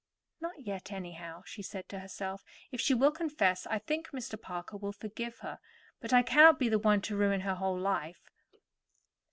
"Not 0.41 0.63
yet, 0.65 0.91
anyhow," 0.91 1.43
she 1.45 1.61
said 1.61 1.87
to 1.89 1.99
herself. 1.99 2.43
"If 2.71 2.81
she 2.81 2.95
will 2.95 3.11
confess, 3.11 3.67
I 3.67 3.77
think 3.77 4.07
Mr. 4.09 4.41
Parker 4.41 4.75
will 4.75 4.91
forgive 4.93 5.37
her, 5.45 5.59
but 5.99 6.11
I 6.11 6.23
cannot 6.23 6.57
be 6.57 6.69
the 6.69 6.79
one 6.79 7.01
to 7.01 7.15
ruin 7.15 7.41
her 7.41 7.53
whole 7.53 7.77
life." 7.77 8.27